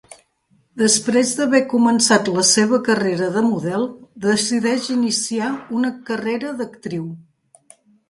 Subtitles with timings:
[0.81, 3.87] Després d'haver començat la seva carrera de model,
[4.27, 7.09] decideix iniciar una carrera d'actriu.